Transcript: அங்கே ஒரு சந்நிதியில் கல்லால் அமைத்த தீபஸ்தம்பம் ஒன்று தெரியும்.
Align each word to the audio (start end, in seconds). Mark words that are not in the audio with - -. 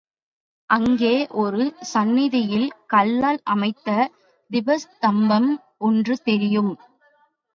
அங்கே 0.69 1.11
ஒரு 1.41 1.63
சந்நிதியில் 1.89 2.65
கல்லால் 2.87 3.39
அமைத்த 3.45 3.89
தீபஸ்தம்பம் 4.51 5.49
ஒன்று 5.79 6.15
தெரியும். 6.23 6.73